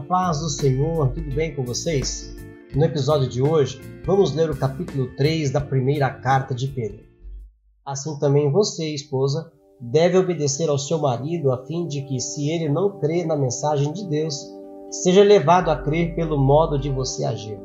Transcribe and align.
A 0.00 0.02
paz 0.02 0.40
do 0.40 0.48
Senhor, 0.48 1.10
tudo 1.10 1.34
bem 1.34 1.54
com 1.54 1.62
vocês? 1.62 2.34
No 2.74 2.82
episódio 2.86 3.28
de 3.28 3.42
hoje, 3.42 3.78
vamos 4.06 4.34
ler 4.34 4.48
o 4.48 4.56
capítulo 4.56 5.14
3 5.14 5.50
da 5.50 5.60
primeira 5.60 6.08
carta 6.08 6.54
de 6.54 6.68
Pedro. 6.68 7.04
Assim 7.84 8.18
também 8.18 8.50
você, 8.50 8.94
esposa, 8.94 9.52
deve 9.78 10.16
obedecer 10.16 10.70
ao 10.70 10.78
seu 10.78 10.98
marido 10.98 11.52
a 11.52 11.66
fim 11.66 11.86
de 11.86 12.00
que, 12.00 12.18
se 12.18 12.48
ele 12.48 12.70
não 12.70 12.98
crê 12.98 13.26
na 13.26 13.36
mensagem 13.36 13.92
de 13.92 14.08
Deus, 14.08 14.42
seja 14.90 15.22
levado 15.22 15.70
a 15.70 15.76
crer 15.76 16.14
pelo 16.14 16.38
modo 16.38 16.78
de 16.78 16.88
você 16.88 17.22
agir. 17.22 17.60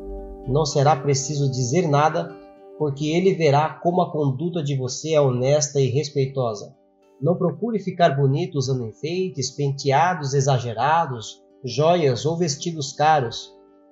Não 0.45 0.65
será 0.65 0.93
preciso 0.93 1.49
dizer 1.49 1.87
nada, 1.87 2.35
porque 2.77 3.11
ele 3.11 3.33
verá 3.33 3.79
como 3.81 4.01
a 4.01 4.11
conduta 4.11 4.61
de 4.61 4.75
você 4.75 5.13
é 5.13 5.21
honesta 5.21 5.79
e 5.79 5.89
respeitosa. 5.89 6.75
Não 7.21 7.37
procure 7.37 7.79
ficar 7.79 8.09
bonito 8.09 8.57
usando 8.57 8.85
enfeites, 8.85 9.51
penteados 9.51 10.33
exagerados, 10.33 11.44
joias 11.65 12.25
ou 12.25 12.37
vestidos 12.37 12.93
caros. 12.93 13.51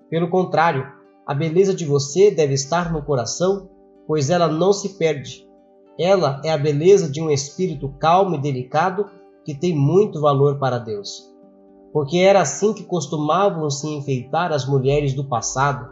Pelo 0.09 0.29
contrário, 0.29 0.85
a 1.25 1.33
beleza 1.33 1.73
de 1.73 1.85
você 1.85 2.29
deve 2.29 2.53
estar 2.53 2.93
no 2.93 3.01
coração, 3.01 3.69
pois 4.07 4.29
ela 4.29 4.47
não 4.47 4.71
se 4.71 4.97
perde. 4.97 5.47
Ela 5.97 6.39
é 6.45 6.51
a 6.51 6.57
beleza 6.57 7.09
de 7.09 7.19
um 7.19 7.31
espírito 7.31 7.89
calmo 7.99 8.35
e 8.35 8.41
delicado 8.41 9.09
que 9.43 9.55
tem 9.55 9.75
muito 9.75 10.21
valor 10.21 10.59
para 10.59 10.77
Deus. 10.77 11.31
Porque 11.91 12.17
era 12.17 12.41
assim 12.41 12.73
que 12.73 12.83
costumavam 12.83 13.69
se 13.69 13.87
enfeitar 13.87 14.51
as 14.51 14.67
mulheres 14.67 15.13
do 15.13 15.23
passado, 15.23 15.89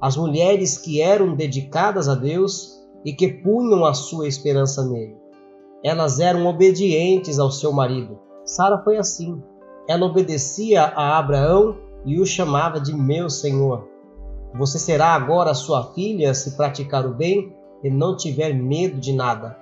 as 0.00 0.16
mulheres 0.16 0.76
que 0.76 1.00
eram 1.00 1.34
dedicadas 1.34 2.08
a 2.08 2.14
Deus 2.14 2.80
e 3.04 3.12
que 3.12 3.28
punham 3.28 3.84
a 3.84 3.94
sua 3.94 4.26
esperança 4.26 4.84
nele. 4.84 5.16
Elas 5.82 6.20
eram 6.20 6.46
obedientes 6.46 7.38
ao 7.38 7.50
seu 7.50 7.72
marido. 7.72 8.18
Sara 8.44 8.78
foi 8.82 8.96
assim. 8.96 9.42
Ela 9.88 10.06
obedecia 10.06 10.82
a 10.82 11.18
Abraão 11.18 11.76
e 12.04 12.20
o 12.20 12.26
chamava 12.26 12.80
de 12.80 12.94
meu 12.94 13.28
senhor. 13.28 13.88
Você 14.54 14.78
será 14.78 15.14
agora 15.14 15.54
sua 15.54 15.92
filha 15.92 16.34
se 16.34 16.56
praticar 16.56 17.06
o 17.06 17.14
bem 17.14 17.52
e 17.82 17.90
não 17.90 18.16
tiver 18.16 18.54
medo 18.54 18.98
de 18.98 19.12
nada. 19.12 19.56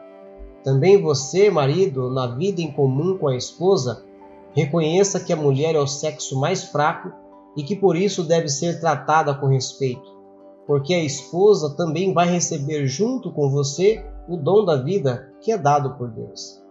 Também 0.62 1.00
você, 1.00 1.50
marido, 1.50 2.10
na 2.10 2.26
vida 2.26 2.60
em 2.60 2.70
comum 2.70 3.16
com 3.16 3.28
a 3.28 3.36
esposa, 3.36 4.04
reconheça 4.52 5.20
que 5.20 5.32
a 5.32 5.36
mulher 5.36 5.74
é 5.74 5.78
o 5.78 5.86
sexo 5.86 6.38
mais 6.38 6.64
fraco 6.64 7.10
e 7.56 7.62
que 7.62 7.76
por 7.76 7.96
isso 7.96 8.22
deve 8.22 8.48
ser 8.48 8.80
tratada 8.80 9.34
com 9.34 9.46
respeito, 9.46 10.14
porque 10.66 10.92
a 10.94 11.02
esposa 11.02 11.74
também 11.76 12.12
vai 12.12 12.28
receber 12.28 12.86
junto 12.86 13.32
com 13.32 13.50
você 13.50 14.04
o 14.28 14.36
dom 14.36 14.64
da 14.64 14.76
vida 14.76 15.32
que 15.40 15.50
é 15.50 15.58
dado 15.58 15.94
por 15.96 16.08
Deus. 16.10 16.62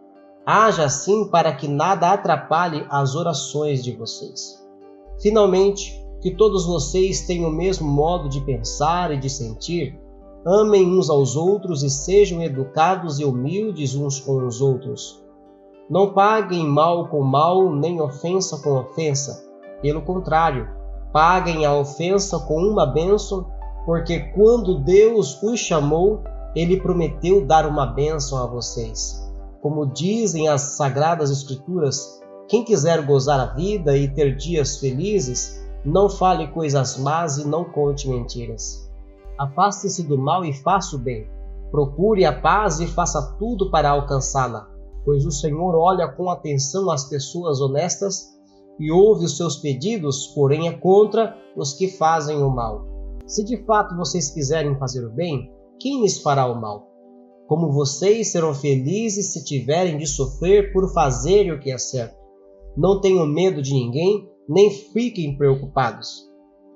Haja 0.52 0.86
assim 0.86 1.30
para 1.30 1.54
que 1.54 1.68
nada 1.68 2.12
atrapalhe 2.12 2.84
as 2.90 3.14
orações 3.14 3.84
de 3.84 3.96
vocês. 3.96 4.60
Finalmente, 5.22 6.04
que 6.22 6.32
todos 6.32 6.66
vocês 6.66 7.22
tenham 7.28 7.52
o 7.52 7.54
mesmo 7.54 7.88
modo 7.88 8.28
de 8.28 8.42
pensar 8.42 9.12
e 9.12 9.18
de 9.18 9.30
sentir, 9.30 10.02
amem 10.44 10.88
uns 10.88 11.08
aos 11.08 11.36
outros 11.36 11.84
e 11.84 11.90
sejam 11.92 12.42
educados 12.42 13.20
e 13.20 13.26
humildes 13.26 13.94
uns 13.94 14.20
com 14.20 14.44
os 14.44 14.60
outros. 14.60 15.24
Não 15.88 16.14
paguem 16.14 16.66
mal 16.66 17.10
com 17.10 17.22
mal, 17.22 17.72
nem 17.72 18.02
ofensa 18.02 18.58
com 18.58 18.72
ofensa. 18.72 19.48
Pelo 19.84 20.02
contrário, 20.02 20.68
paguem 21.14 21.64
a 21.64 21.76
ofensa 21.76 22.40
com 22.40 22.60
uma 22.60 22.88
bênção, 22.88 23.46
porque 23.86 24.20
quando 24.34 24.80
Deus 24.80 25.40
os 25.44 25.60
chamou, 25.60 26.24
ele 26.56 26.82
prometeu 26.82 27.46
dar 27.46 27.68
uma 27.68 27.86
bênção 27.86 28.42
a 28.42 28.48
vocês. 28.48 29.29
Como 29.62 29.86
dizem 29.86 30.48
as 30.48 30.62
sagradas 30.62 31.30
Escrituras, 31.30 32.22
quem 32.48 32.64
quiser 32.64 33.06
gozar 33.06 33.40
a 33.40 33.54
vida 33.54 33.96
e 33.96 34.08
ter 34.08 34.36
dias 34.36 34.78
felizes, 34.78 35.60
não 35.84 36.10
fale 36.10 36.48
coisas 36.48 36.98
más 36.98 37.38
e 37.38 37.48
não 37.48 37.64
conte 37.64 38.10
mentiras. 38.10 38.90
Afaste-se 39.38 40.04
do 40.04 40.18
mal 40.18 40.44
e 40.44 40.54
faça 40.54 40.96
o 40.96 41.00
bem. 41.00 41.28
Procure 41.72 42.26
a 42.26 42.42
paz 42.42 42.80
e 42.80 42.88
faça 42.88 43.36
tudo 43.38 43.70
para 43.70 43.90
alcançá-la, 43.90 44.68
pois 45.06 45.26
o 45.26 45.32
Senhor 45.32 45.76
olha 45.76 46.08
com 46.08 46.30
atenção 46.30 46.90
as 46.90 47.06
pessoas 47.06 47.62
honestas 47.62 48.30
e 48.80 48.92
ouve 48.92 49.26
os 49.26 49.38
seus 49.38 49.58
pedidos, 49.58 50.28
porém 50.28 50.68
é 50.68 50.72
contra 50.72 51.38
os 51.56 51.74
que 51.74 51.88
fazem 51.88 52.42
o 52.42 52.50
mal. 52.50 52.86
Se 53.28 53.44
de 53.44 53.64
fato 53.66 53.96
vocês 53.96 54.32
quiserem 54.32 54.78
fazer 54.80 55.06
o 55.06 55.12
bem, 55.12 55.52
quem 55.80 56.02
lhes 56.02 56.20
fará 56.20 56.46
o 56.48 56.60
mal? 56.60 56.89
Como 57.50 57.72
vocês 57.72 58.28
serão 58.28 58.54
felizes 58.54 59.34
se 59.34 59.44
tiverem 59.44 59.98
de 59.98 60.06
sofrer 60.06 60.72
por 60.72 60.94
fazerem 60.94 61.52
o 61.52 61.60
que 61.60 61.72
é 61.72 61.80
certo. 61.80 62.16
Não 62.78 63.02
tenham 63.02 63.26
medo 63.26 63.60
de 63.60 63.74
ninguém, 63.74 64.30
nem 64.48 64.70
fiquem 64.70 65.36
preocupados. 65.36 66.30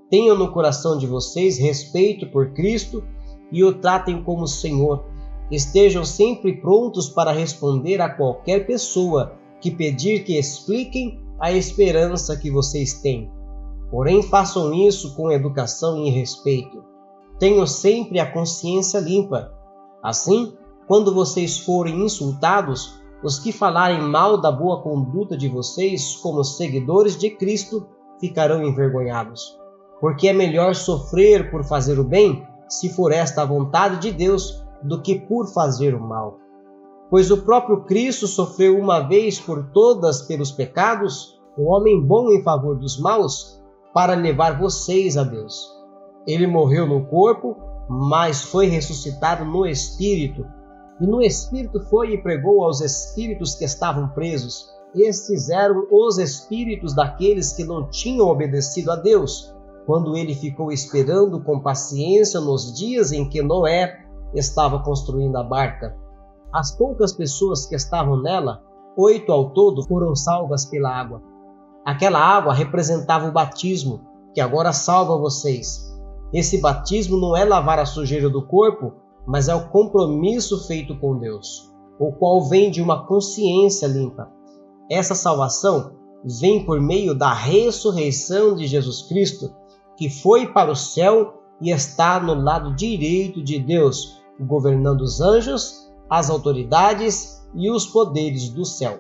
Tenham 0.10 0.36
no 0.36 0.52
coração 0.52 0.98
de 0.98 1.06
vocês 1.06 1.60
respeito 1.60 2.26
por 2.32 2.54
Cristo 2.54 3.04
e 3.52 3.64
o 3.64 3.80
tratem 3.80 4.24
como 4.24 4.48
Senhor. 4.48 5.06
Estejam 5.52 6.04
sempre 6.04 6.60
prontos 6.60 7.08
para 7.08 7.32
responder 7.32 8.02
a 8.02 8.10
qualquer 8.10 8.66
pessoa 8.66 9.38
que 9.62 9.70
pedir 9.70 10.24
que 10.24 10.40
expliquem 10.40 11.22
a 11.40 11.52
esperança 11.52 12.36
que 12.36 12.50
vocês 12.50 12.96
têm. 12.96 13.32
Porém, 13.92 14.24
façam 14.24 14.74
isso 14.74 15.16
com 15.16 15.32
educação 15.32 16.04
e 16.04 16.10
respeito. 16.10 16.84
Tenham 17.38 17.68
sempre 17.68 18.20
a 18.20 18.26
consciência 18.26 19.00
limpa. 19.00 19.54
Assim, 20.02 20.52
quando 20.88 21.14
vocês 21.14 21.60
forem 21.60 22.04
insultados, 22.04 23.02
os 23.24 23.40
que 23.40 23.52
falarem 23.52 24.02
mal 24.02 24.40
da 24.40 24.52
boa 24.52 24.82
conduta 24.82 25.38
de 25.38 25.48
vocês 25.48 26.18
como 26.18 26.44
seguidores 26.44 27.18
de 27.18 27.30
Cristo 27.30 27.88
ficarão 28.20 28.64
envergonhados. 28.64 29.58
Porque 30.02 30.28
é 30.28 30.34
melhor 30.34 30.76
sofrer 30.76 31.50
por 31.50 31.64
fazer 31.64 32.00
o 32.00 32.04
bem, 32.04 32.46
se 32.68 32.90
for 32.90 33.14
esta 33.14 33.44
a 33.44 33.46
vontade 33.46 34.00
de 34.00 34.12
Deus, 34.12 34.62
do 34.84 35.02
que 35.02 35.18
por 35.18 35.48
fazer 35.54 35.96
o 35.96 36.02
mal. 36.02 36.38
Pois 37.10 37.32
o 37.32 37.44
próprio 37.44 37.86
Cristo 37.86 38.28
sofreu 38.28 38.78
uma 38.78 39.00
vez 39.00 39.40
por 39.40 39.72
todas 39.72 40.24
pelos 40.24 40.52
pecados, 40.52 41.40
o 41.58 41.72
homem 41.72 42.02
bom 42.06 42.30
em 42.32 42.44
favor 42.44 42.78
dos 42.78 43.00
maus, 43.00 43.62
para 43.94 44.16
levar 44.16 44.60
vocês 44.60 45.16
a 45.16 45.24
Deus. 45.24 45.72
Ele 46.28 46.48
morreu 46.48 46.86
no 46.88 47.06
corpo, 47.06 47.56
mas 47.88 48.42
foi 48.42 48.66
ressuscitado 48.66 49.46
no 49.46 49.66
espírito 49.66 50.46
e 51.00 51.08
no 51.08 51.22
Espírito 51.22 51.80
foi 51.90 52.14
e 52.14 52.22
pregou 52.22 52.64
aos 52.64 52.82
espíritos 52.82 53.56
que 53.56 53.66
estavam 53.66 54.10
presos. 54.10 54.72
Estes 54.96 55.50
eram 55.50 55.88
os 55.92 56.18
espíritos 56.18 56.94
daqueles 56.94 57.54
que 57.54 57.64
não 57.64 57.90
tinham 57.90 58.28
obedecido 58.28 58.92
a 58.92 58.96
Deus, 58.96 59.54
quando 59.86 60.16
ele 60.16 60.36
ficou 60.36 60.72
esperando 60.72 61.42
com 61.42 61.60
paciência 61.60 62.40
nos 62.40 62.74
dias 62.78 63.12
em 63.12 63.28
que 63.28 63.42
Noé 63.42 64.06
estava 64.34 64.80
construindo 64.80 65.36
a 65.36 65.44
barca. 65.44 65.96
As 66.52 66.72
poucas 66.72 67.12
pessoas 67.12 67.66
que 67.66 67.76
estavam 67.76 68.22
nela, 68.22 68.62
oito 68.96 69.32
ao 69.32 69.50
todo, 69.50 69.84
foram 69.88 70.16
salvas 70.16 70.66
pela 70.66 70.90
água. 70.90 71.22
Aquela 71.84 72.20
água 72.20 72.54
representava 72.54 73.28
o 73.28 73.32
batismo, 73.32 74.02
que 74.34 74.40
agora 74.40 74.72
salva 74.72 75.18
vocês. 75.18 75.92
Esse 76.32 76.62
batismo 76.62 77.18
não 77.18 77.36
é 77.36 77.44
lavar 77.44 77.80
a 77.80 77.86
sujeira 77.86 78.30
do 78.30 78.46
corpo, 78.46 78.94
mas 79.26 79.48
é 79.48 79.56
o 79.56 79.70
compromisso 79.70 80.66
feito 80.68 80.98
com 81.00 81.18
Deus, 81.18 81.72
o 82.00 82.12
qual 82.12 82.44
vem 82.44 82.70
de 82.70 82.82
uma 82.82 83.06
consciência 83.06 83.88
limpa. 83.88 84.32
Essa 84.90 85.16
salvação 85.16 85.94
vem 86.24 86.66
por 86.66 86.80
meio 86.80 87.14
da 87.14 87.34
ressurreição 87.34 88.56
de 88.56 88.68
Jesus 88.68 89.04
Cristo, 89.04 89.54
que 89.98 90.10
foi 90.10 90.48
para 90.48 90.72
o 90.72 90.76
céu 90.76 91.42
e 91.62 91.72
está 91.72 92.20
no 92.20 92.34
lado 92.34 92.76
direito 92.76 93.44
de 93.44 93.60
Deus, 93.60 94.22
governando 94.40 95.02
os 95.02 95.22
anjos, 95.22 95.90
as 96.10 96.30
autoridades 96.30 97.42
e 97.56 97.70
os 97.70 97.86
poderes 97.86 98.50
do 98.50 98.66
céu. 98.66 99.00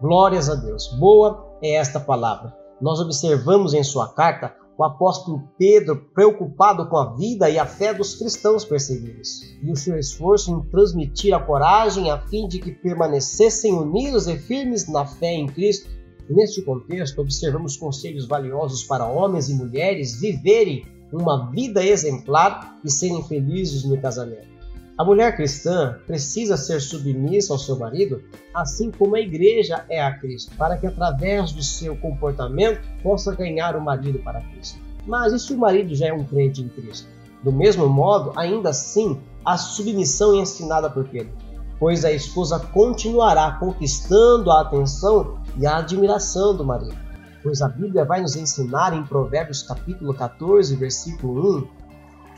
Glórias 0.00 0.50
a 0.50 0.54
Deus. 0.54 0.88
Boa 0.98 1.46
é 1.62 1.74
esta 1.74 1.98
palavra. 1.98 2.54
Nós 2.80 3.00
observamos 3.00 3.72
em 3.72 3.82
sua 3.82 4.08
carta 4.08 4.54
o 4.78 4.84
apóstolo 4.84 5.48
Pedro 5.58 5.96
preocupado 6.14 6.88
com 6.88 6.96
a 6.96 7.14
vida 7.14 7.48
e 7.48 7.58
a 7.58 7.64
fé 7.64 7.94
dos 7.94 8.14
cristãos 8.14 8.64
perseguidos, 8.64 9.40
e 9.62 9.70
o 9.70 9.76
seu 9.76 9.98
esforço 9.98 10.52
em 10.52 10.60
transmitir 10.70 11.34
a 11.34 11.40
coragem 11.40 12.10
a 12.10 12.18
fim 12.18 12.46
de 12.46 12.58
que 12.58 12.72
permanecessem 12.72 13.72
unidos 13.72 14.26
e 14.26 14.36
firmes 14.36 14.86
na 14.88 15.06
fé 15.06 15.32
em 15.32 15.46
Cristo. 15.46 15.90
neste 16.28 16.60
contexto, 16.62 17.20
observamos 17.20 17.76
conselhos 17.76 18.26
valiosos 18.26 18.82
para 18.82 19.06
homens 19.06 19.48
e 19.48 19.54
mulheres 19.54 20.20
viverem 20.20 20.84
uma 21.12 21.50
vida 21.50 21.84
exemplar 21.84 22.78
e 22.84 22.90
serem 22.90 23.22
felizes 23.22 23.84
no 23.84 24.00
casamento. 24.00 24.55
A 24.98 25.04
mulher 25.04 25.36
cristã 25.36 25.98
precisa 26.06 26.56
ser 26.56 26.80
submissa 26.80 27.52
ao 27.52 27.58
seu 27.58 27.78
marido, 27.78 28.22
assim 28.54 28.90
como 28.90 29.14
a 29.14 29.20
igreja 29.20 29.84
é 29.90 30.02
a 30.02 30.18
Cristo, 30.18 30.56
para 30.56 30.78
que 30.78 30.86
através 30.86 31.52
do 31.52 31.62
seu 31.62 31.94
comportamento 31.98 32.80
possa 33.02 33.34
ganhar 33.34 33.76
o 33.76 33.80
marido 33.80 34.18
para 34.20 34.40
Cristo. 34.40 34.80
Mas 35.06 35.34
e 35.34 35.38
se 35.38 35.52
o 35.52 35.58
marido 35.58 35.94
já 35.94 36.06
é 36.06 36.12
um 36.14 36.24
crente 36.24 36.62
em 36.62 36.68
Cristo? 36.70 37.06
Do 37.42 37.52
mesmo 37.52 37.86
modo, 37.86 38.32
ainda 38.36 38.70
assim, 38.70 39.20
a 39.44 39.58
submissão 39.58 40.34
é 40.34 40.38
ensinada 40.38 40.88
por 40.88 41.06
Pedro, 41.06 41.34
pois 41.78 42.02
a 42.02 42.10
esposa 42.10 42.58
continuará 42.58 43.52
conquistando 43.60 44.50
a 44.50 44.62
atenção 44.62 45.38
e 45.58 45.66
a 45.66 45.76
admiração 45.76 46.56
do 46.56 46.64
marido. 46.64 46.96
pois 47.42 47.60
a 47.60 47.68
Bíblia 47.68 48.04
vai 48.04 48.22
nos 48.22 48.34
ensinar 48.34 48.94
em 48.94 49.04
Provérbios 49.04 49.62
capítulo 49.62 50.14
14, 50.14 50.74
versículo 50.74 51.58
1, 51.58 51.68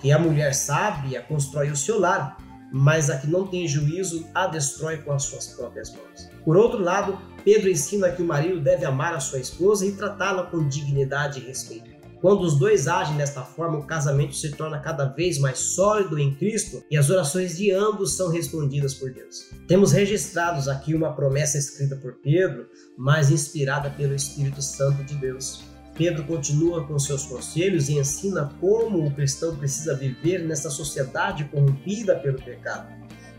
que 0.01 0.13
a 0.13 0.19
mulher 0.19 0.53
sábia 0.55 1.23
constrói 1.23 1.71
o 1.71 1.77
seu 1.77 1.99
lar, 1.99 2.37
mas 2.73 3.11
a 3.11 3.19
que 3.19 3.27
não 3.27 3.47
tem 3.47 3.67
juízo 3.67 4.27
a 4.35 4.47
destrói 4.47 4.99
com 4.99 5.13
as 5.13 5.25
suas 5.25 5.49
próprias 5.49 5.91
mãos. 5.93 6.31
Por 6.45 6.57
outro 6.57 6.79
lado, 6.79 7.19
Pedro 7.45 7.71
ensina 7.71 8.11
que 8.11 8.23
o 8.23 8.27
marido 8.27 8.61
deve 8.61 8.85
amar 8.85 9.15
a 9.15 9.21
sua 9.21 9.39
esposa 9.39 9.87
e 9.87 9.93
tratá-la 9.93 10.45
com 10.45 10.67
dignidade 10.69 11.41
e 11.41 11.45
respeito. 11.45 11.99
Quando 12.21 12.43
os 12.43 12.59
dois 12.59 12.89
agem 12.89 13.17
desta 13.17 13.43
forma, 13.43 13.79
o 13.79 13.87
casamento 13.87 14.35
se 14.35 14.51
torna 14.51 14.81
cada 14.81 15.05
vez 15.05 15.39
mais 15.39 15.59
sólido 15.59 16.19
em 16.19 16.35
Cristo 16.35 16.83
e 16.91 16.97
as 16.97 17.11
orações 17.11 17.57
de 17.57 17.71
ambos 17.71 18.17
são 18.17 18.29
respondidas 18.29 18.95
por 18.95 19.13
Deus. 19.13 19.51
Temos 19.69 19.93
registrados 19.93 20.69
aqui 20.69 20.95
uma 20.95 21.15
promessa 21.15 21.59
escrita 21.59 21.95
por 21.95 22.15
Pedro, 22.15 22.67
mas 22.97 23.31
inspirada 23.31 23.89
pelo 23.91 24.15
Espírito 24.17 24.61
Santo 24.61 25.05
de 25.05 25.15
Deus. 25.15 25.63
Pedro 25.99 26.25
continua 26.25 26.87
com 26.87 26.99
seus 26.99 27.25
conselhos 27.25 27.91
e 27.91 27.99
ensina 27.99 28.51
como 28.59 29.07
o 29.07 29.11
cristão 29.11 29.55
precisa 29.55 29.95
viver 29.95 30.47
nessa 30.47 30.71
sociedade 30.71 31.45
corrompida 31.45 32.17
pelo 32.19 32.41
pecado, 32.41 32.89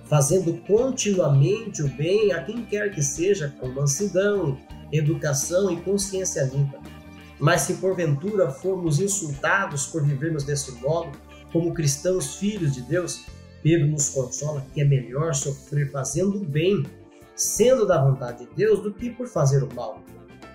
fazendo 0.06 0.54
continuamente 0.68 1.82
o 1.82 1.88
bem 1.88 2.32
a 2.34 2.44
quem 2.44 2.64
quer 2.64 2.94
que 2.94 3.02
seja, 3.02 3.52
com 3.60 3.70
mansidão, 3.70 4.56
educação 4.92 5.72
e 5.72 5.82
consciência 5.82 6.44
limpa 6.44 6.80
mas 7.40 7.62
se 7.62 7.76
porventura 7.76 8.52
formos 8.52 9.00
insultados 9.00 9.88
por 9.88 10.04
vivermos 10.04 10.44
desse 10.44 10.72
modo, 10.74 11.18
como 11.54 11.74
cristãos 11.74 12.36
filhos 12.36 12.74
de 12.74 12.82
Deus, 12.82 13.26
Pedro 13.64 13.88
nos 13.88 14.10
consola 14.10 14.66
que 14.74 14.82
é 14.82 14.86
melhor 14.86 15.34
sofrer 15.34 15.90
fazendo 15.90 16.42
o 16.42 16.46
bem, 16.46 16.86
sendo 17.36 17.88
da 17.88 18.04
vontade 18.04 18.46
de 18.46 18.56
Deus, 18.56 18.84
do 18.84 18.94
que 18.94 19.10
por 19.10 19.28
fazer 19.28 19.64
o 19.64 19.74
mal. 19.74 20.04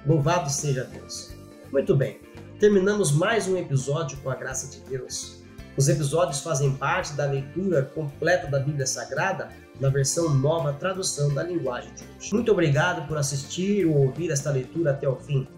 Louvado 0.07 0.51
seja 0.51 0.85
Deus. 0.85 1.34
Muito 1.75 1.97
bem, 1.97 2.21
terminamos 2.61 3.11
mais 3.11 3.49
um 3.49 3.57
episódio 3.57 4.17
com 4.19 4.31
a 4.31 4.37
graça 4.37 4.71
de 4.71 4.79
Deus. 4.89 5.43
Os 5.77 5.89
episódios 5.89 6.39
fazem 6.39 6.73
parte 6.77 7.15
da 7.15 7.27
leitura 7.27 7.83
completa 7.83 8.47
da 8.47 8.61
Bíblia 8.61 8.87
Sagrada 8.87 9.49
na 9.81 9.89
versão 9.89 10.33
nova 10.33 10.73
tradução 10.73 11.35
da 11.35 11.43
linguagem 11.43 11.93
de 11.95 12.05
hoje. 12.05 12.33
Muito 12.33 12.53
obrigado 12.53 13.09
por 13.09 13.19
assistir 13.19 13.87
ou 13.87 14.07
ouvir 14.07 14.31
esta 14.31 14.53
leitura 14.53 14.93
até 14.93 15.09
o 15.09 15.17
fim. 15.17 15.49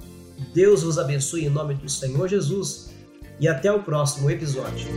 Deus 0.54 0.82
vos 0.82 0.98
abençoe 0.98 1.44
em 1.44 1.50
nome 1.50 1.74
do 1.74 1.86
Senhor 1.86 2.26
Jesus 2.26 2.94
e 3.38 3.46
até 3.46 3.70
o 3.70 3.82
próximo 3.82 4.30
episódio. 4.30 4.88